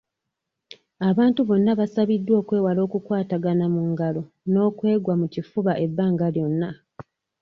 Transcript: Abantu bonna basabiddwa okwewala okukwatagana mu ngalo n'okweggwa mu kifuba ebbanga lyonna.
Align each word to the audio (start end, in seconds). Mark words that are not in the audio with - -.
Abantu 1.09 1.39
bonna 1.47 1.71
basabiddwa 1.79 2.35
okwewala 2.41 2.79
okukwatagana 2.87 3.65
mu 3.73 3.81
ngalo 3.91 4.21
n'okweggwa 4.51 5.13
mu 5.21 5.27
kifuba 5.33 5.71
ebbanga 5.85 6.27
lyonna. 6.35 6.69